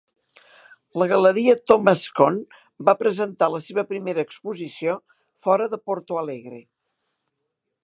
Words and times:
La 1.01 1.07
galeria 1.11 1.53
Thomas 1.71 2.01
Cohn 2.19 2.39
va 2.89 2.95
presentar 3.03 3.51
la 3.57 3.61
seva 3.67 3.85
primera 3.93 4.25
exposició 4.29 4.97
fora 5.47 5.71
de 5.75 5.83
Porto 5.91 6.21
Alegre. 6.25 6.61